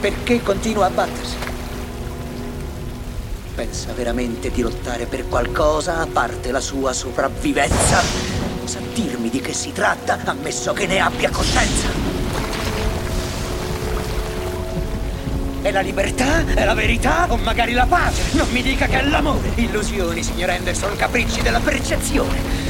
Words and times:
Perché 0.00 0.40
continua 0.44 0.86
a 0.86 0.90
battersi? 0.90 1.34
Pensa 3.56 3.92
veramente 3.94 4.48
di 4.48 4.62
lottare 4.62 5.06
per 5.06 5.26
qualcosa 5.26 5.98
a 5.98 6.06
parte 6.06 6.52
la 6.52 6.60
sua 6.60 6.92
sopravvivenza? 6.92 8.00
Sa 8.62 8.78
dirmi 8.94 9.28
di 9.28 9.40
che 9.40 9.52
si 9.52 9.72
tratta, 9.72 10.20
ammesso 10.24 10.72
che 10.72 10.86
ne 10.86 11.00
abbia 11.00 11.30
coscienza? 11.30 11.88
È 15.62 15.72
la 15.72 15.80
libertà? 15.80 16.46
È 16.46 16.64
la 16.64 16.74
verità? 16.74 17.26
O 17.30 17.36
magari 17.36 17.72
la 17.72 17.86
pace? 17.86 18.22
Non 18.36 18.48
mi 18.50 18.62
dica 18.62 18.86
che 18.86 19.00
è 19.00 19.02
l'amore! 19.02 19.50
Illusioni, 19.56 20.22
signor 20.22 20.50
Anderson, 20.50 20.94
capricci 20.94 21.42
della 21.42 21.58
percezione. 21.58 22.67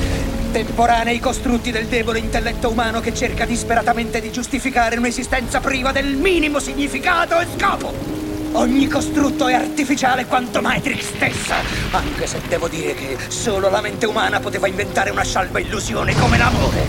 Temporanei 0.50 1.20
costrutti 1.20 1.70
del 1.70 1.86
debole 1.86 2.18
intelletto 2.18 2.70
umano 2.70 3.00
che 3.00 3.12
cerca 3.14 3.44
disperatamente 3.44 4.20
di 4.20 4.32
giustificare 4.32 4.96
un'esistenza 4.96 5.60
priva 5.60 5.92
del 5.92 6.16
minimo 6.16 6.58
significato 6.58 7.38
e 7.38 7.46
scopo. 7.56 7.92
Ogni 8.52 8.88
costrutto 8.88 9.46
è 9.46 9.52
artificiale 9.52 10.24
quanto 10.24 10.62
Matrix 10.62 11.14
stessa, 11.14 11.56
anche 11.90 12.26
se 12.26 12.40
devo 12.48 12.66
dire 12.66 12.94
che 12.94 13.16
solo 13.28 13.68
la 13.68 13.82
mente 13.82 14.06
umana 14.06 14.40
poteva 14.40 14.66
inventare 14.66 15.10
una 15.10 15.22
scialba 15.22 15.58
illusione 15.58 16.14
come 16.14 16.38
l'amore. 16.38 16.86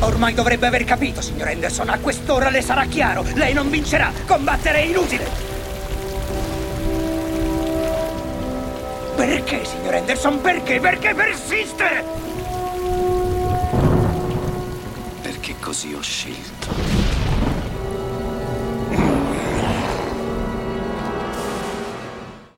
Ormai 0.00 0.34
dovrebbe 0.34 0.66
aver 0.66 0.84
capito, 0.84 1.22
signor 1.22 1.48
Anderson. 1.48 1.88
A 1.88 1.98
quest'ora 1.98 2.50
le 2.50 2.60
sarà 2.60 2.84
chiaro. 2.84 3.24
Lei 3.34 3.54
non 3.54 3.70
vincerà. 3.70 4.12
Combattere 4.26 4.82
è 4.82 4.84
inutile. 4.84 5.55
Perché, 9.16 9.64
signor 9.64 9.94
Anderson? 9.94 10.40
Perché? 10.42 10.78
Perché 10.78 11.14
persiste? 11.14 12.04
Perché 15.22 15.54
così 15.58 15.94
ho 15.94 16.02
scelto. 16.02 17.16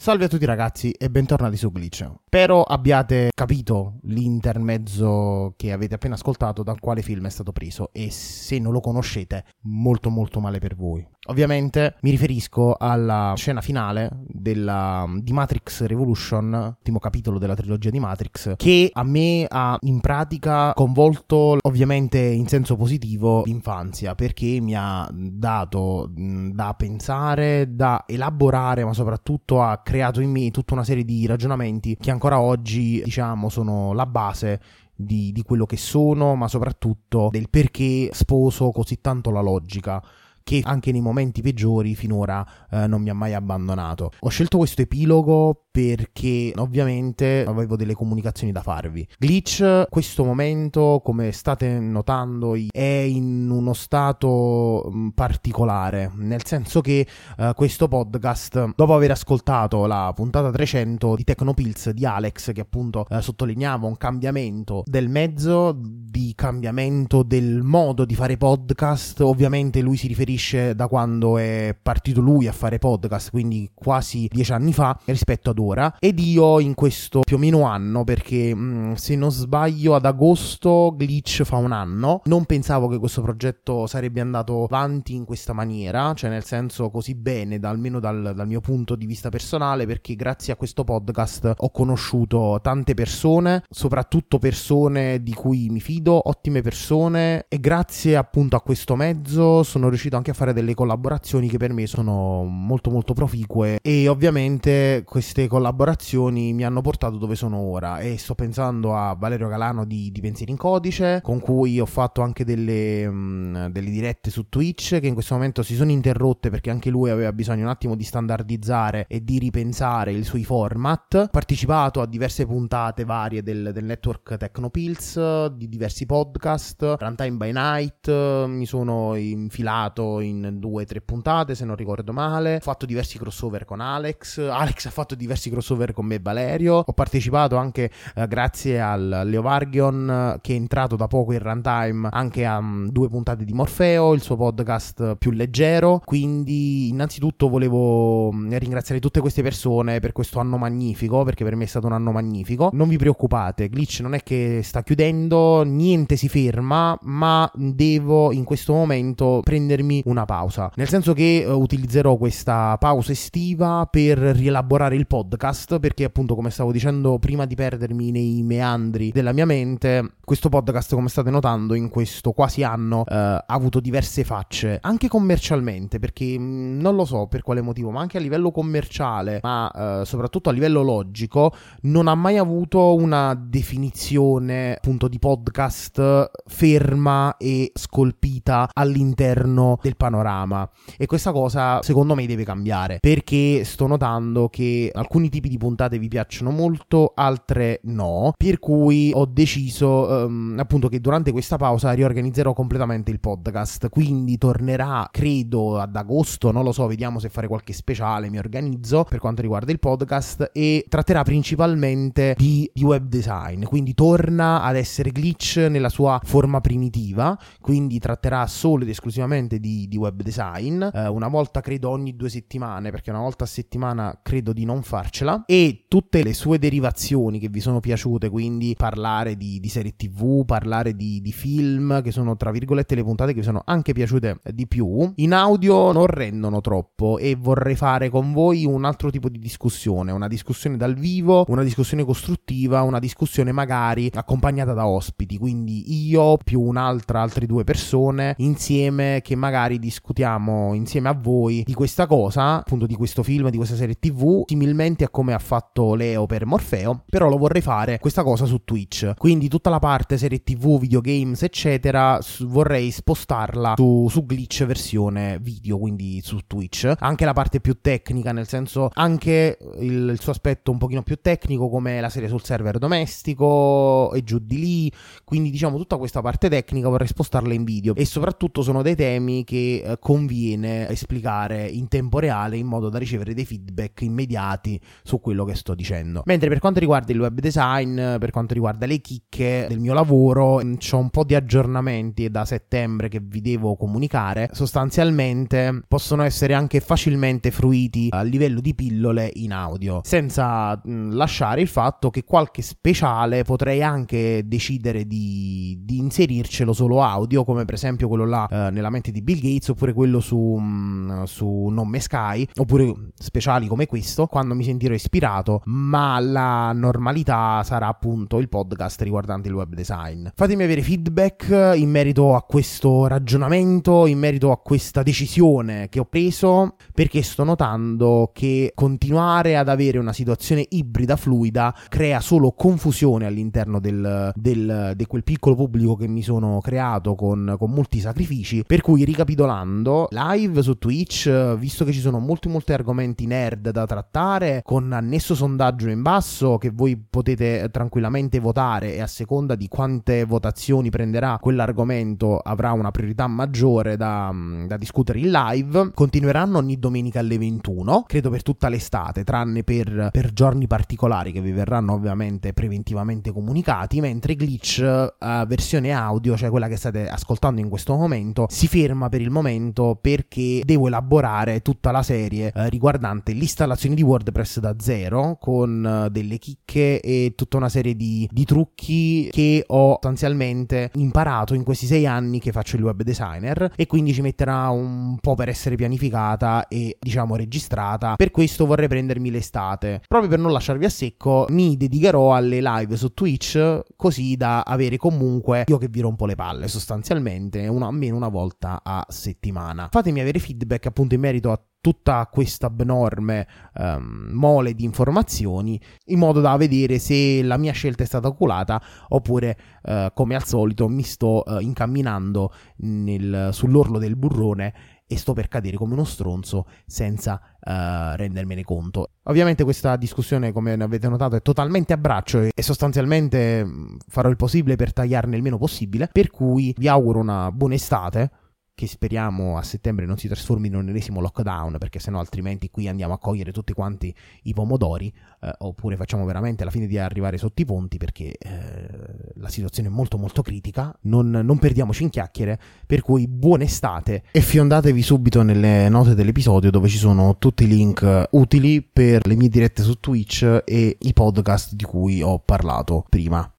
Salve 0.08 0.24
a 0.24 0.28
tutti 0.28 0.44
ragazzi 0.46 0.90
e 0.90 1.10
bentornati 1.10 1.56
su 1.56 1.70
Glitch. 1.70 2.08
Spero 2.26 2.62
abbiate 2.62 3.30
capito 3.38 4.00
l'intermezzo 4.02 5.54
che 5.56 5.70
avete 5.70 5.94
appena 5.94 6.14
ascoltato 6.14 6.64
da 6.64 6.74
quale 6.74 7.02
film 7.02 7.26
è 7.26 7.30
stato 7.30 7.52
preso 7.52 7.90
e 7.92 8.10
se 8.10 8.58
non 8.58 8.72
lo 8.72 8.80
conoscete 8.80 9.44
molto 9.60 10.10
molto 10.10 10.40
male 10.40 10.58
per 10.58 10.74
voi. 10.74 11.06
Ovviamente 11.28 11.96
mi 12.00 12.10
riferisco 12.10 12.74
alla 12.76 13.34
scena 13.36 13.60
finale 13.60 14.22
della, 14.26 15.06
di 15.20 15.32
Matrix 15.32 15.84
Revolution, 15.84 16.74
ultimo 16.78 16.98
capitolo 16.98 17.38
della 17.38 17.54
trilogia 17.54 17.90
di 17.90 18.00
Matrix, 18.00 18.56
che 18.56 18.90
a 18.92 19.04
me 19.04 19.46
ha 19.48 19.76
in 19.82 20.00
pratica 20.00 20.72
convolto 20.74 21.58
ovviamente 21.60 22.18
in 22.18 22.48
senso 22.48 22.74
positivo 22.74 23.44
l'infanzia 23.44 24.16
perché 24.16 24.58
mi 24.60 24.74
ha 24.74 25.08
dato 25.12 26.10
da 26.10 26.74
pensare, 26.76 27.72
da 27.72 28.02
elaborare 28.06 28.84
ma 28.84 28.94
soprattutto 28.94 29.62
ha 29.62 29.80
creato 29.84 30.20
in 30.20 30.30
me 30.30 30.50
tutta 30.50 30.72
una 30.72 30.84
serie 30.84 31.04
di 31.04 31.24
ragionamenti 31.26 31.96
che 32.00 32.10
ancora 32.10 32.40
oggi 32.40 33.02
diciamo 33.04 33.27
sono 33.48 33.92
la 33.92 34.06
base 34.06 34.60
di, 34.94 35.32
di 35.32 35.42
quello 35.42 35.66
che 35.66 35.76
sono 35.76 36.34
ma 36.34 36.48
soprattutto 36.48 37.28
del 37.30 37.48
perché 37.48 38.10
sposo 38.12 38.70
così 38.70 39.00
tanto 39.00 39.30
la 39.30 39.40
logica 39.40 40.02
che 40.48 40.62
anche 40.64 40.92
nei 40.92 41.02
momenti 41.02 41.42
peggiori 41.42 41.94
finora 41.94 42.42
eh, 42.70 42.86
non 42.86 43.02
mi 43.02 43.10
ha 43.10 43.14
mai 43.14 43.34
abbandonato. 43.34 44.12
Ho 44.20 44.30
scelto 44.30 44.56
questo 44.56 44.80
epilogo 44.80 45.64
perché 45.70 46.54
ovviamente 46.56 47.44
avevo 47.46 47.76
delle 47.76 47.92
comunicazioni 47.92 48.50
da 48.50 48.62
farvi. 48.62 49.06
Glitch, 49.18 49.84
questo 49.90 50.24
momento, 50.24 51.02
come 51.04 51.32
state 51.32 51.78
notando, 51.78 52.54
è 52.70 52.80
in 52.80 53.50
uno 53.50 53.74
stato 53.74 54.90
mm, 54.90 55.08
particolare, 55.10 56.10
nel 56.16 56.44
senso 56.46 56.80
che 56.80 57.06
eh, 57.36 57.52
questo 57.54 57.86
podcast, 57.86 58.72
dopo 58.74 58.94
aver 58.94 59.10
ascoltato 59.10 59.84
la 59.84 60.10
puntata 60.14 60.50
300 60.50 61.14
di 61.14 61.24
Tecnopills 61.24 61.90
di 61.90 62.06
Alex, 62.06 62.52
che 62.52 62.62
appunto 62.62 63.06
eh, 63.10 63.20
sottolineava 63.20 63.86
un 63.86 63.98
cambiamento 63.98 64.82
del 64.86 65.10
mezzo, 65.10 65.78
di 65.78 66.32
cambiamento 66.34 67.22
del 67.22 67.62
modo 67.62 68.06
di 68.06 68.14
fare 68.14 68.38
podcast, 68.38 69.20
ovviamente 69.20 69.82
lui 69.82 69.98
si 69.98 70.06
riferisce 70.06 70.36
da 70.74 70.88
quando 70.88 71.38
è 71.38 71.76
partito 71.80 72.20
lui 72.20 72.46
a 72.46 72.52
fare 72.52 72.78
podcast, 72.78 73.30
quindi 73.30 73.70
quasi 73.74 74.28
dieci 74.30 74.52
anni 74.52 74.72
fa, 74.72 74.98
rispetto 75.04 75.50
ad 75.50 75.58
ora. 75.58 75.96
Ed 75.98 76.18
io 76.18 76.60
in 76.60 76.74
questo 76.74 77.20
più 77.20 77.36
o 77.36 77.38
meno 77.38 77.62
anno 77.62 78.04
perché 78.04 78.54
mh, 78.54 78.60
mm, 78.60 78.92
se 78.94 79.16
non 79.16 79.30
sbaglio 79.30 79.94
ad 79.94 80.04
agosto 80.04 80.94
Glitch 80.96 81.42
fa 81.42 81.56
un 81.56 81.72
anno. 81.72 82.22
Non 82.24 82.44
pensavo 82.44 82.88
che 82.88 82.98
questo 82.98 83.22
progetto 83.22 83.86
sarebbe 83.86 84.20
andato 84.20 84.64
avanti 84.64 85.14
in 85.14 85.24
questa 85.24 85.52
maniera 85.52 86.12
cioè 86.14 86.30
nel 86.30 86.44
senso 86.44 86.90
così 86.90 87.14
bene 87.14 87.58
da, 87.58 87.68
almeno 87.68 88.00
dal, 88.00 88.32
dal 88.34 88.46
mio 88.46 88.60
punto 88.60 88.94
di 88.94 89.06
vista 89.06 89.28
personale 89.28 89.86
perché 89.86 90.14
grazie 90.14 90.52
a 90.52 90.56
questo 90.56 90.84
podcast 90.84 91.52
ho 91.56 91.70
conosciuto 91.70 92.58
tante 92.62 92.94
persone 92.94 93.62
soprattutto 93.68 94.38
persone 94.38 95.22
di 95.22 95.32
cui 95.32 95.68
mi 95.68 95.80
fido 95.80 96.28
ottime 96.28 96.62
persone 96.62 97.46
e 97.48 97.60
grazie 97.60 98.16
appunto 98.16 98.56
a 98.56 98.60
questo 98.60 98.96
mezzo 98.96 99.62
sono 99.62 99.88
riuscito 99.88 100.16
anche 100.18 100.30
a 100.32 100.34
fare 100.34 100.52
delle 100.52 100.74
collaborazioni 100.74 101.48
che 101.48 101.56
per 101.56 101.72
me 101.72 101.86
sono 101.86 102.44
molto 102.44 102.90
molto 102.90 103.14
proficue. 103.14 103.78
E 103.82 104.08
ovviamente 104.08 105.02
queste 105.06 105.46
collaborazioni 105.48 106.52
mi 106.52 106.64
hanno 106.64 106.80
portato 106.80 107.16
dove 107.16 107.34
sono 107.34 107.58
ora. 107.58 107.98
E 108.00 108.18
sto 108.18 108.34
pensando 108.34 108.94
a 108.94 109.14
Valerio 109.14 109.48
Galano 109.48 109.84
di, 109.84 110.10
di 110.12 110.20
Pensieri 110.20 110.52
in 110.52 110.58
Codice 110.58 111.20
con 111.22 111.40
cui 111.40 111.80
ho 111.80 111.86
fatto 111.86 112.20
anche 112.20 112.44
delle, 112.44 113.08
mh, 113.08 113.70
delle, 113.70 113.90
dirette 113.90 114.30
su 114.30 114.48
Twitch 114.48 115.00
che 115.00 115.06
in 115.06 115.14
questo 115.14 115.34
momento 115.34 115.62
si 115.62 115.74
sono 115.74 115.90
interrotte 115.90 116.50
perché 116.50 116.70
anche 116.70 116.90
lui 116.90 117.10
aveva 117.10 117.32
bisogno 117.32 117.62
un 117.62 117.70
attimo 117.70 117.94
di 117.94 118.04
standardizzare 118.04 119.06
e 119.08 119.24
di 119.24 119.38
ripensare 119.38 120.12
i 120.12 120.24
suoi 120.24 120.44
format. 120.44 121.14
Ho 121.14 121.28
partecipato 121.30 122.00
a 122.00 122.06
diverse 122.06 122.46
puntate 122.46 123.04
varie 123.04 123.42
del, 123.42 123.70
del 123.72 123.84
network 123.84 124.36
Tecnopills 124.36 125.46
di 125.46 125.68
diversi 125.68 126.06
podcast, 126.06 126.96
Runtime 126.98 127.36
by 127.36 127.52
Night, 127.52 128.46
mi 128.46 128.66
sono 128.66 129.14
infilato 129.14 130.07
in 130.20 130.56
due 130.58 130.82
o 130.82 130.86
tre 130.86 131.00
puntate 131.00 131.54
se 131.54 131.64
non 131.64 131.76
ricordo 131.76 132.12
male, 132.12 132.56
ho 132.56 132.60
fatto 132.60 132.86
diversi 132.86 133.18
crossover 133.18 133.64
con 133.64 133.80
Alex, 133.80 134.38
Alex 134.38 134.86
ha 134.86 134.90
fatto 134.90 135.14
diversi 135.14 135.50
crossover 135.50 135.92
con 135.92 136.06
me 136.06 136.16
e 136.16 136.20
Valerio, 136.20 136.82
ho 136.84 136.92
partecipato 136.92 137.56
anche 137.56 137.90
eh, 138.14 138.26
grazie 138.26 138.80
al 138.80 139.22
Leo 139.24 139.42
Vargion 139.42 140.38
che 140.40 140.52
è 140.52 140.56
entrato 140.56 140.96
da 140.96 141.06
poco 141.06 141.32
in 141.32 141.40
Runtime 141.40 142.08
anche 142.10 142.44
a 142.44 142.58
um, 142.58 142.88
due 142.90 143.08
puntate 143.08 143.44
di 143.44 143.52
Morfeo, 143.52 144.12
il 144.12 144.22
suo 144.22 144.36
podcast 144.36 145.16
più 145.16 145.30
leggero, 145.30 146.00
quindi 146.04 146.88
innanzitutto 146.88 147.48
volevo 147.48 148.32
mm, 148.32 148.54
ringraziare 148.54 149.00
tutte 149.00 149.20
queste 149.20 149.42
persone 149.42 150.00
per 150.00 150.12
questo 150.12 150.38
anno 150.38 150.56
magnifico, 150.56 151.24
perché 151.24 151.44
per 151.44 151.56
me 151.56 151.64
è 151.64 151.66
stato 151.66 151.86
un 151.86 151.92
anno 151.92 152.12
magnifico. 152.12 152.70
Non 152.72 152.88
vi 152.88 152.96
preoccupate, 152.96 153.68
Glitch 153.68 154.00
non 154.00 154.14
è 154.14 154.22
che 154.22 154.60
sta 154.62 154.82
chiudendo, 154.82 155.62
niente 155.62 156.16
si 156.16 156.28
ferma, 156.28 156.98
ma 157.02 157.50
devo 157.54 158.32
in 158.32 158.44
questo 158.44 158.72
momento 158.72 159.40
prendermi 159.42 159.97
una 160.06 160.24
pausa. 160.24 160.70
Nel 160.76 160.88
senso 160.88 161.12
che 161.12 161.44
uh, 161.46 161.52
utilizzerò 161.52 162.16
questa 162.16 162.76
pausa 162.78 163.12
estiva 163.12 163.86
per 163.90 164.18
rielaborare 164.18 164.96
il 164.96 165.06
podcast, 165.06 165.78
perché 165.78 166.04
appunto 166.04 166.34
come 166.34 166.50
stavo 166.50 166.72
dicendo 166.72 167.18
prima 167.18 167.44
di 167.44 167.54
perdermi 167.54 168.10
nei 168.10 168.42
meandri 168.42 169.10
della 169.12 169.32
mia 169.32 169.46
mente, 169.46 170.14
questo 170.24 170.48
podcast 170.48 170.94
come 170.94 171.08
state 171.08 171.30
notando 171.30 171.74
in 171.74 171.88
questo 171.88 172.32
quasi 172.32 172.62
anno 172.62 173.00
uh, 173.00 173.04
ha 173.08 173.44
avuto 173.46 173.80
diverse 173.80 174.24
facce, 174.24 174.78
anche 174.82 175.08
commercialmente, 175.08 175.98
perché 175.98 176.38
mh, 176.38 176.42
mm, 176.42 176.80
non 176.80 176.94
lo 176.96 177.04
so 177.04 177.26
per 177.26 177.42
quale 177.42 177.60
motivo, 177.60 177.90
ma 177.90 178.00
anche 178.00 178.18
a 178.18 178.20
livello 178.20 178.50
commerciale, 178.50 179.40
ma 179.42 180.00
uh, 180.00 180.04
soprattutto 180.04 180.48
a 180.48 180.52
livello 180.52 180.82
logico, 180.82 181.52
non 181.82 182.08
ha 182.08 182.14
mai 182.14 182.36
avuto 182.36 182.94
una 182.94 183.34
definizione 183.34 184.76
appunto 184.76 185.08
di 185.08 185.18
podcast 185.18 186.30
ferma 186.46 187.36
e 187.36 187.70
scolpita 187.74 188.70
all'interno 188.72 189.78
del 189.88 189.96
panorama. 189.96 190.68
E 190.96 191.06
questa 191.06 191.32
cosa 191.32 191.82
secondo 191.82 192.14
me 192.14 192.26
deve 192.26 192.44
cambiare 192.44 192.98
perché 193.00 193.64
sto 193.64 193.86
notando 193.86 194.48
che 194.48 194.90
alcuni 194.92 195.28
tipi 195.28 195.48
di 195.48 195.58
puntate 195.58 195.98
vi 195.98 196.08
piacciono 196.08 196.50
molto, 196.50 197.12
altre 197.14 197.80
no. 197.84 198.32
Per 198.36 198.58
cui 198.58 199.10
ho 199.14 199.24
deciso 199.24 200.26
um, 200.26 200.56
appunto 200.58 200.88
che 200.88 201.00
durante 201.00 201.32
questa 201.32 201.56
pausa 201.56 201.92
riorganizzerò 201.92 202.52
completamente 202.52 203.10
il 203.10 203.20
podcast. 203.20 203.88
Quindi 203.88 204.38
tornerà, 204.38 205.08
credo, 205.10 205.78
ad 205.78 205.96
agosto, 205.96 206.52
non 206.52 206.64
lo 206.64 206.72
so, 206.72 206.86
vediamo 206.86 207.18
se 207.18 207.28
fare 207.28 207.48
qualche 207.48 207.72
speciale, 207.72 208.28
mi 208.30 208.38
organizzo 208.38 209.04
per 209.08 209.18
quanto 209.18 209.42
riguarda 209.42 209.72
il 209.72 209.78
podcast 209.78 210.50
e 210.52 210.84
tratterà 210.88 211.22
principalmente 211.22 212.34
di, 212.36 212.70
di 212.72 212.84
web 212.84 213.06
design, 213.06 213.64
quindi 213.64 213.94
torna 213.94 214.62
ad 214.62 214.76
essere 214.76 215.10
glitch 215.10 215.66
nella 215.68 215.88
sua 215.88 216.20
forma 216.24 216.60
primitiva, 216.60 217.38
quindi 217.60 217.98
tratterà 217.98 218.46
solo 218.46 218.82
ed 218.82 218.90
esclusivamente 218.90 219.58
di, 219.58 219.77
di 219.86 219.96
web 219.96 220.22
design, 220.22 220.82
eh, 220.82 221.06
una 221.06 221.28
volta 221.28 221.60
credo 221.60 221.90
ogni 221.90 222.16
due 222.16 222.30
settimane, 222.30 222.90
perché 222.90 223.10
una 223.10 223.20
volta 223.20 223.44
a 223.44 223.46
settimana 223.46 224.18
credo 224.22 224.52
di 224.52 224.64
non 224.64 224.82
farcela, 224.82 225.44
e 225.46 225.84
tutte 225.86 226.22
le 226.22 226.32
sue 226.32 226.58
derivazioni 226.58 227.38
che 227.38 227.48
vi 227.48 227.60
sono 227.60 227.80
piaciute, 227.80 228.30
quindi 228.30 228.74
parlare 228.76 229.36
di, 229.36 229.60
di 229.60 229.68
serie 229.68 229.94
tv, 229.94 230.44
parlare 230.44 230.96
di, 230.96 231.20
di 231.20 231.32
film, 231.32 232.02
che 232.02 232.10
sono 232.10 232.36
tra 232.36 232.50
virgolette 232.50 232.94
le 232.94 233.04
puntate 233.04 233.32
che 233.32 233.40
vi 233.40 233.44
sono 233.44 233.62
anche 233.64 233.92
piaciute 233.92 234.40
di 234.52 234.66
più, 234.66 235.12
in 235.16 235.32
audio 235.32 235.92
non 235.92 236.06
rendono 236.06 236.60
troppo 236.60 237.18
e 237.18 237.36
vorrei 237.36 237.76
fare 237.76 238.08
con 238.08 238.32
voi 238.32 238.64
un 238.64 238.84
altro 238.84 239.10
tipo 239.10 239.28
di 239.28 239.38
discussione, 239.38 240.12
una 240.12 240.28
discussione 240.28 240.76
dal 240.76 240.94
vivo, 240.94 241.44
una 241.48 241.62
discussione 241.62 242.04
costruttiva, 242.04 242.82
una 242.82 242.98
discussione 242.98 243.52
magari 243.52 244.10
accompagnata 244.12 244.72
da 244.72 244.86
ospiti, 244.86 245.36
quindi 245.36 246.06
io 246.08 246.36
più 246.38 246.60
un'altra, 246.60 247.20
altre 247.20 247.46
due 247.46 247.64
persone 247.64 248.34
insieme 248.38 249.20
che 249.22 249.34
magari 249.36 249.67
discutiamo 249.76 250.72
insieme 250.72 251.10
a 251.10 251.12
voi 251.12 251.62
di 251.66 251.74
questa 251.74 252.06
cosa, 252.06 252.60
appunto 252.60 252.86
di 252.86 252.94
questo 252.94 253.22
film, 253.22 253.50
di 253.50 253.58
questa 253.58 253.76
serie 253.76 253.98
TV, 253.98 254.44
similmente 254.46 255.04
a 255.04 255.10
come 255.10 255.34
ha 255.34 255.38
fatto 255.38 255.94
Leo 255.94 256.24
per 256.24 256.46
Morfeo, 256.46 257.04
però 257.06 257.28
lo 257.28 257.36
vorrei 257.36 257.60
fare 257.60 257.98
questa 257.98 258.22
cosa 258.22 258.46
su 258.46 258.64
Twitch, 258.64 259.12
quindi 259.18 259.48
tutta 259.48 259.68
la 259.68 259.78
parte 259.78 260.16
serie 260.16 260.42
TV, 260.42 260.78
videogames, 260.78 261.42
eccetera, 261.42 262.18
vorrei 262.40 262.90
spostarla 262.90 263.74
su, 263.76 264.06
su 264.08 264.24
Glitch 264.24 264.64
versione 264.64 265.38
video, 265.40 265.78
quindi 265.78 266.20
su 266.22 266.38
Twitch, 266.46 266.90
anche 266.98 267.24
la 267.26 267.34
parte 267.34 267.60
più 267.60 267.80
tecnica, 267.82 268.32
nel 268.32 268.48
senso 268.48 268.88
anche 268.94 269.58
il, 269.80 270.08
il 270.08 270.20
suo 270.20 270.32
aspetto 270.32 270.70
un 270.70 270.78
pochino 270.78 271.02
più 271.02 271.18
tecnico 271.20 271.68
come 271.68 272.00
la 272.00 272.08
serie 272.08 272.28
sul 272.28 272.42
server 272.42 272.78
domestico 272.78 274.12
e 274.14 274.22
giù 274.22 274.38
di 274.38 274.58
lì, 274.58 274.92
quindi 275.24 275.50
diciamo 275.50 275.76
tutta 275.76 275.96
questa 275.96 276.20
parte 276.22 276.48
tecnica 276.48 276.88
vorrei 276.88 277.08
spostarla 277.08 277.52
in 277.52 277.64
video. 277.64 277.94
E 277.94 278.04
soprattutto 278.04 278.62
sono 278.62 278.82
dei 278.82 278.94
temi 278.94 279.44
che 279.44 279.57
eh, 279.58 279.98
conviene 279.98 280.88
esplicare 280.88 281.66
in 281.66 281.88
tempo 281.88 282.18
reale 282.18 282.56
in 282.56 282.66
modo 282.66 282.88
da 282.88 282.98
ricevere 282.98 283.34
dei 283.34 283.44
feedback 283.44 284.02
immediati 284.02 284.80
su 285.02 285.20
quello 285.20 285.44
che 285.44 285.54
sto 285.54 285.74
dicendo. 285.74 286.22
Mentre 286.26 286.48
per 286.48 286.58
quanto 286.58 286.80
riguarda 286.80 287.12
il 287.12 287.20
web 287.20 287.38
design, 287.40 287.96
per 288.18 288.30
quanto 288.30 288.54
riguarda 288.54 288.86
le 288.86 289.00
chicche 289.00 289.66
del 289.68 289.78
mio 289.78 289.94
lavoro, 289.94 290.60
mm, 290.62 290.74
ho 290.92 290.98
un 290.98 291.10
po' 291.10 291.24
di 291.24 291.34
aggiornamenti 291.34 292.30
da 292.30 292.44
settembre 292.44 293.08
che 293.08 293.20
vi 293.22 293.40
devo 293.40 293.76
comunicare. 293.76 294.50
Sostanzialmente 294.52 295.82
possono 295.86 296.22
essere 296.22 296.54
anche 296.54 296.80
facilmente 296.80 297.50
fruiti 297.50 298.08
a 298.10 298.22
livello 298.22 298.60
di 298.60 298.74
pillole 298.74 299.30
in 299.34 299.52
audio, 299.52 300.00
senza 300.04 300.80
mm, 300.86 301.12
lasciare 301.12 301.60
il 301.60 301.68
fatto 301.68 302.10
che 302.10 302.24
qualche 302.24 302.62
speciale 302.62 303.44
potrei 303.44 303.82
anche 303.82 304.42
decidere 304.46 305.06
di, 305.06 305.78
di 305.82 305.98
inserircelo 305.98 306.72
solo 306.72 307.02
audio, 307.02 307.44
come 307.44 307.64
per 307.64 307.74
esempio 307.74 308.08
quello 308.08 308.26
là 308.26 308.46
eh, 308.48 308.70
nella 308.70 308.90
mente 308.90 309.10
di 309.10 309.22
Bill 309.22 309.40
Gates, 309.40 309.47
oppure 309.68 309.92
quello 309.92 310.20
su, 310.20 310.56
mm, 310.60 311.22
su 311.24 311.68
Non 311.70 311.88
Me 311.88 312.00
Sky, 312.00 312.46
oppure 312.56 312.92
speciali 313.14 313.66
come 313.66 313.86
questo, 313.86 314.26
quando 314.26 314.54
mi 314.54 314.64
sentirò 314.64 314.94
ispirato, 314.94 315.62
ma 315.64 316.18
la 316.20 316.72
normalità 316.72 317.62
sarà 317.64 317.86
appunto 317.88 318.38
il 318.38 318.48
podcast 318.48 319.00
riguardante 319.02 319.48
il 319.48 319.54
web 319.54 319.74
design. 319.74 320.28
Fatemi 320.34 320.62
avere 320.62 320.82
feedback 320.82 321.74
in 321.76 321.90
merito 321.90 322.34
a 322.34 322.42
questo 322.42 323.06
ragionamento, 323.06 324.06
in 324.06 324.18
merito 324.18 324.50
a 324.50 324.58
questa 324.58 325.02
decisione 325.02 325.88
che 325.88 326.00
ho 326.00 326.04
preso, 326.04 326.76
perché 326.92 327.22
sto 327.22 327.44
notando 327.44 328.30
che 328.32 328.72
continuare 328.74 329.56
ad 329.56 329.68
avere 329.68 329.98
una 329.98 330.12
situazione 330.12 330.66
ibrida 330.68 331.16
fluida 331.16 331.74
crea 331.88 332.20
solo 332.20 332.52
confusione 332.52 333.26
all'interno 333.26 333.80
del, 333.80 334.32
del, 334.34 334.92
di 334.94 335.06
quel 335.06 335.24
piccolo 335.24 335.54
pubblico 335.54 335.96
che 335.96 336.06
mi 336.06 336.22
sono 336.22 336.60
creato 336.60 337.14
con, 337.14 337.54
con 337.58 337.70
molti 337.70 338.00
sacrifici. 338.00 338.64
Per 338.66 338.80
cui, 338.80 339.04
ricapitolando, 339.04 339.37
live 339.46 340.62
su 340.62 340.78
Twitch, 340.78 341.54
visto 341.56 341.84
che 341.84 341.92
ci 341.92 342.00
sono 342.00 342.18
molti, 342.18 342.48
molti 342.48 342.72
argomenti 342.72 343.26
nerd 343.26 343.70
da 343.70 343.86
trattare, 343.86 344.62
con 344.64 344.92
annesso 344.92 345.34
sondaggio 345.34 345.88
in 345.88 346.02
basso 346.02 346.58
che 346.58 346.70
voi 346.70 346.96
potete 346.96 347.68
tranquillamente 347.70 348.40
votare 348.40 348.94
e 348.94 349.00
a 349.00 349.06
seconda 349.06 349.54
di 349.54 349.68
quante 349.68 350.24
votazioni 350.24 350.90
prenderà 350.90 351.38
quell'argomento 351.40 352.38
avrà 352.38 352.72
una 352.72 352.90
priorità 352.90 353.26
maggiore 353.26 353.96
da, 353.96 354.34
da 354.66 354.76
discutere 354.76 355.20
in 355.20 355.30
live. 355.30 355.90
Continueranno 355.94 356.58
ogni 356.58 356.78
domenica 356.78 357.20
alle 357.20 357.38
21, 357.38 358.04
credo 358.06 358.30
per 358.30 358.42
tutta 358.42 358.68
l'estate, 358.68 359.24
tranne 359.24 359.62
per, 359.62 360.08
per 360.10 360.32
giorni 360.32 360.66
particolari 360.66 361.32
che 361.32 361.40
vi 361.40 361.52
verranno 361.52 361.92
ovviamente 361.92 362.52
preventivamente 362.52 363.32
comunicati, 363.32 364.00
mentre 364.00 364.34
Glitch 364.34 364.82
uh, 365.18 365.46
versione 365.46 365.92
audio, 365.92 366.36
cioè 366.36 366.50
quella 366.50 366.68
che 366.68 366.76
state 366.76 367.08
ascoltando 367.08 367.60
in 367.60 367.68
questo 367.68 367.94
momento, 367.94 368.46
si 368.48 368.66
ferma 368.66 369.08
per 369.08 369.17
il 369.20 369.30
momento 369.30 369.98
perché 370.00 370.60
devo 370.64 370.86
elaborare 370.88 371.60
tutta 371.60 371.90
la 371.90 372.02
serie 372.02 372.52
uh, 372.54 372.68
riguardante 372.68 373.32
l'installazione 373.32 373.94
di 373.94 374.02
WordPress 374.02 374.58
da 374.58 374.74
zero 374.78 375.36
con 375.40 376.04
uh, 376.06 376.08
delle 376.08 376.38
chicche 376.38 377.00
e 377.00 377.34
tutta 377.36 377.56
una 377.56 377.68
serie 377.68 377.94
di, 377.94 378.28
di 378.30 378.44
trucchi 378.44 379.28
che 379.30 379.64
ho 379.66 379.92
sostanzialmente 379.94 380.90
imparato 380.94 381.54
in 381.54 381.64
questi 381.64 381.86
sei 381.86 382.06
anni 382.06 382.40
che 382.40 382.52
faccio 382.52 382.76
il 382.76 382.82
web 382.82 383.02
designer 383.02 383.72
e 383.76 383.86
quindi 383.86 384.12
ci 384.12 384.22
metterà 384.22 384.68
un 384.68 385.18
po' 385.20 385.34
per 385.34 385.48
essere 385.48 385.76
pianificata 385.76 386.68
e 386.68 386.96
diciamo 387.00 387.36
registrata. 387.36 388.14
Per 388.16 388.30
questo 388.30 388.66
vorrei 388.66 388.88
prendermi 388.88 389.30
l'estate, 389.30 390.02
proprio 390.06 390.30
per 390.30 390.38
non 390.38 390.52
lasciarvi 390.52 390.84
a 390.84 390.90
secco, 390.90 391.46
mi 391.50 391.76
dedicherò 391.76 392.34
alle 392.34 392.60
live 392.60 392.96
su 392.96 393.12
Twitch 393.12 393.82
così 393.96 394.36
da 394.36 394.62
avere 394.62 394.96
comunque 394.96 395.64
io 395.66 395.78
che 395.78 395.88
vi 395.88 396.00
rompo 396.00 396.26
le 396.26 396.34
palle 396.34 396.68
sostanzialmente 396.68 397.66
una, 397.66 397.86
almeno 397.86 398.16
una 398.16 398.28
volta 398.28 398.80
a 398.82 399.04
settimana. 399.08 399.88
Fatemi 399.90 400.20
avere 400.20 400.38
feedback 400.38 400.86
appunto 400.86 401.14
in 401.14 401.20
merito 401.20 401.50
a 401.50 401.60
tutta 401.80 402.28
questa 402.30 402.66
abnorme 402.66 403.46
um, 403.74 404.30
mole 404.32 404.74
di 404.74 404.84
informazioni 404.84 405.80
in 406.06 406.18
modo 406.18 406.40
da 406.40 406.56
vedere 406.56 406.98
se 406.98 407.42
la 407.42 407.56
mia 407.56 407.72
scelta 407.72 408.02
è 408.02 408.06
stata 408.06 408.28
oculata 408.28 408.82
oppure 409.08 409.56
uh, 409.84 410.06
come 410.12 410.34
al 410.34 410.44
solito 410.44 410.88
mi 410.88 411.02
sto 411.02 411.44
uh, 411.46 411.60
incamminando 411.60 412.52
nel, 412.78 413.50
sull'orlo 413.52 413.98
del 413.98 414.16
burrone 414.16 414.74
e 415.10 415.16
sto 415.16 415.32
per 415.32 415.48
cadere 415.48 415.78
come 415.78 415.94
uno 415.94 416.04
stronzo 416.04 416.66
senza 416.84 417.40
uh, 417.42 418.14
rendermene 418.16 418.62
conto. 418.62 419.12
Ovviamente 419.22 419.64
questa 419.64 419.96
discussione, 419.96 420.52
come 420.52 420.74
avete 420.74 421.08
notato, 421.08 421.36
è 421.36 421.40
totalmente 421.40 421.94
a 421.94 421.96
braccio 421.96 422.42
e, 422.42 422.62
sostanzialmente 422.62 423.64
mm, 423.64 423.96
farò 424.06 424.28
il 424.28 424.36
possibile 424.36 424.76
per 424.76 424.92
tagliarne 424.92 425.34
il 425.34 425.42
meno 425.42 425.56
possibile, 425.56 426.10
per 426.12 426.30
cui 426.30 426.74
vi 426.76 426.88
auguro 426.88 427.20
una 427.20 427.50
buona 427.50 427.74
estate 427.74 428.30
che 428.78 428.86
speriamo 428.86 429.58
a 429.58 429.62
settembre 429.64 430.06
non 430.06 430.18
si 430.18 430.28
trasformi 430.28 430.68
in 430.68 430.76
un 430.76 430.86
ennesimo 430.86 431.20
lockdown, 431.20 431.78
perché 431.78 431.98
sennò 431.98 432.20
altrimenti 432.20 432.70
qui 432.70 432.86
andiamo 432.86 433.12
a 433.12 433.18
cogliere 433.18 433.50
tutti 433.50 433.72
quanti 433.72 434.14
i 434.44 434.52
pomodori, 434.52 435.12
eh, 435.40 435.52
oppure 435.58 435.96
facciamo 435.96 436.24
veramente 436.24 436.62
la 436.62 436.70
fine 436.70 436.86
di 436.86 436.96
arrivare 436.96 437.38
sotto 437.38 437.60
i 437.60 437.64
ponti, 437.64 437.96
perché 437.96 438.36
eh, 438.38 438.88
la 439.34 439.48
situazione 439.48 439.88
è 439.88 439.90
molto 439.90 440.16
molto 440.16 440.42
critica, 440.42 440.96
non, 441.02 441.28
non, 441.28 441.58
perdiamoci 441.58 442.04
in 442.04 442.10
chiacchiere, 442.10 442.56
per 442.86 443.02
cui 443.02 443.26
buona 443.26 443.64
estate. 443.64 444.22
E 444.30 444.40
fiondatevi 444.40 445.02
subito 445.02 445.42
nelle 445.42 445.88
note 445.88 446.14
dell'episodio 446.14 446.70
dove 446.70 446.86
ci 446.86 446.98
sono 446.98 447.36
tutti 447.36 447.64
i 447.64 447.66
link 447.66 448.28
utili 448.30 448.80
per 448.80 449.26
le 449.26 449.34
mie 449.34 449.48
dirette 449.48 449.82
su 449.82 449.98
Twitch 449.98 450.62
e 450.64 450.96
i 451.00 451.12
podcast 451.12 451.74
di 451.74 451.82
cui 451.82 452.22
ho 452.22 452.38
parlato 452.38 453.04
prima. 453.08 453.52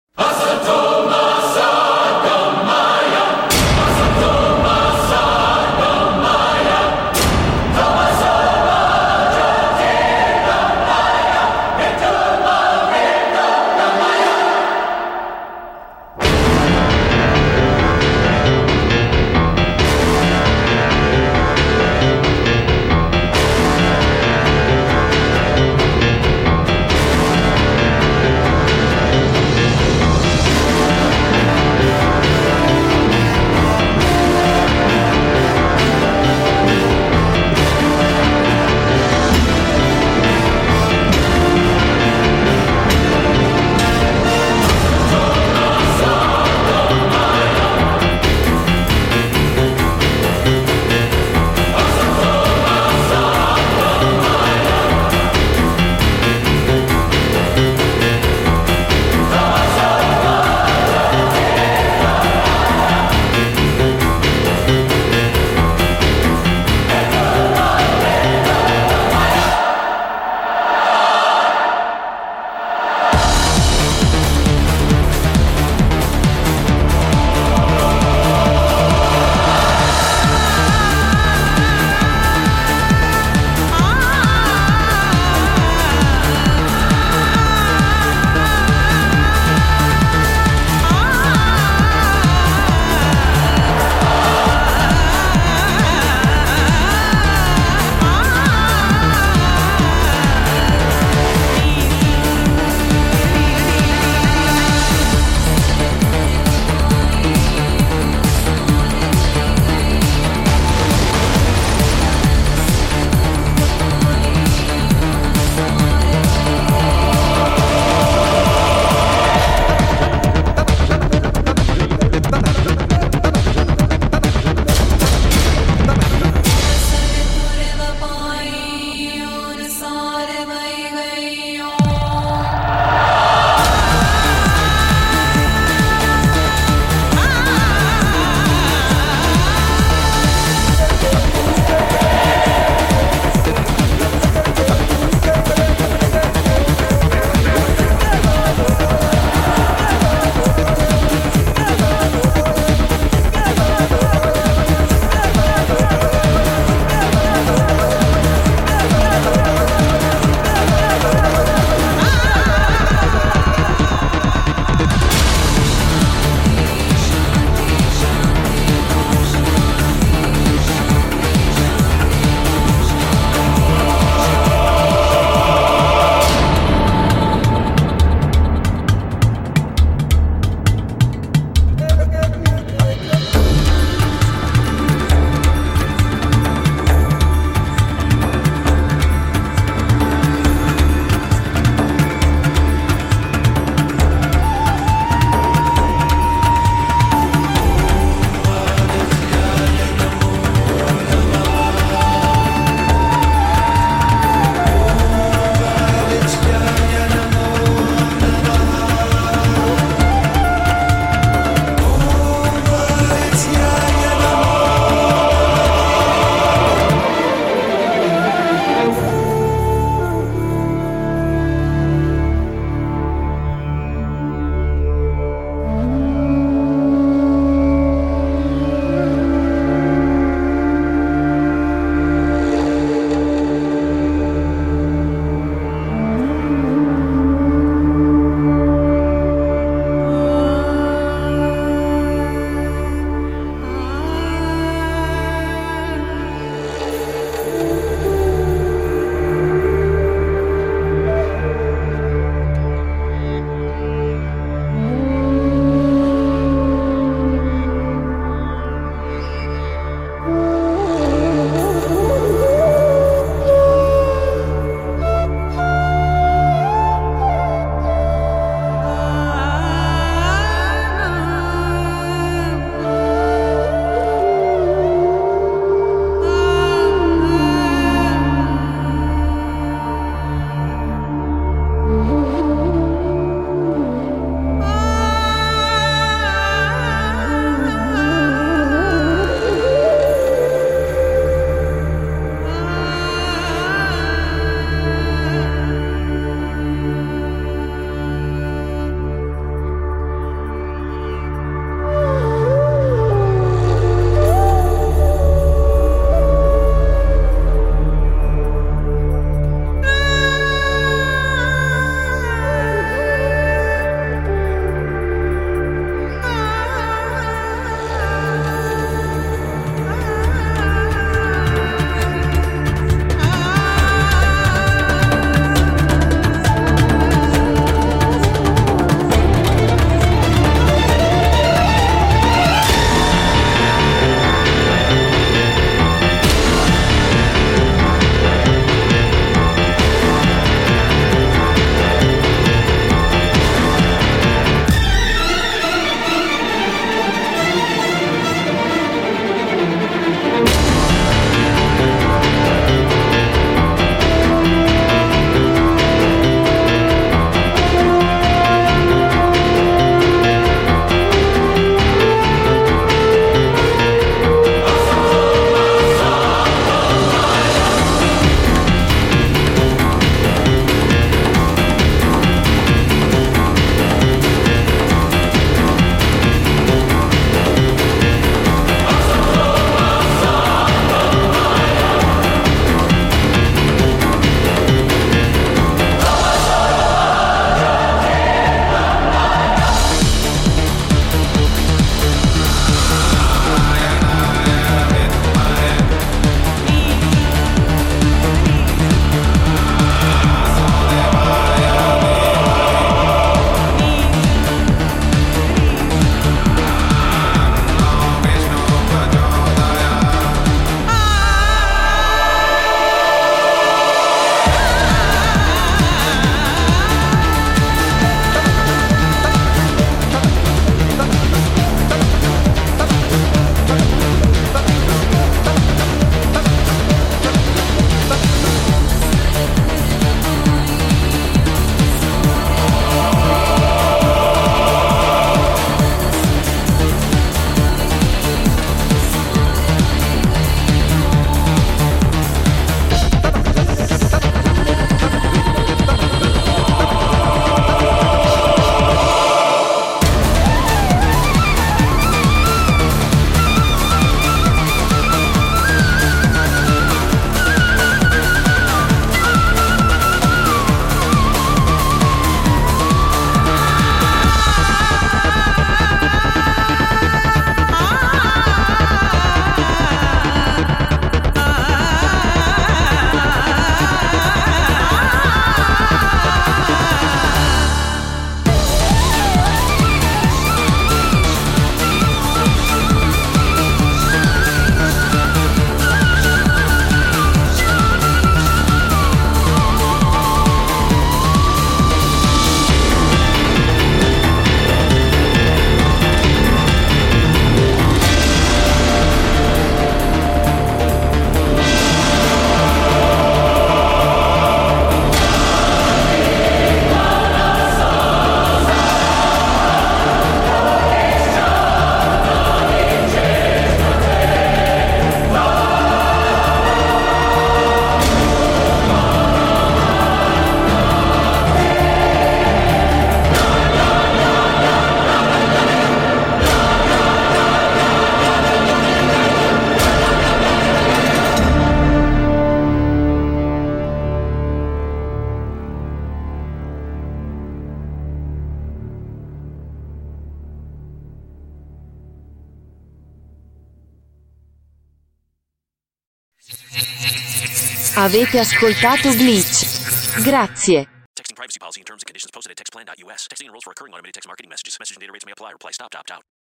Avete 548.02 548.40
ascoltato 548.40 549.10
Glitch. 549.10 550.24
Grazie. 550.24 550.88
Texting 551.14 551.36
privacy 551.36 551.60
policy 551.60 551.82
and 551.82 551.86
terms 551.86 552.02
and 552.02 552.08
conditions 552.08 552.32
posted 552.32 552.52
at 552.52 552.58
textplan.us. 552.58 553.28
Texting 553.28 553.48
enrolls 553.48 553.66
for 553.66 553.72
recurring 553.72 553.92
automated 553.92 554.14
text 554.14 554.26
marketing 554.26 554.48
messages. 554.48 554.78
Message 554.80 554.96
and 554.96 555.02
data 555.02 555.12
rates 555.12 555.26
may 555.26 555.34
apply. 555.34 555.52
Reply 555.52 555.72
stop 555.72 555.92
to 555.92 556.00
opt 556.00 556.10
out. 556.10 556.24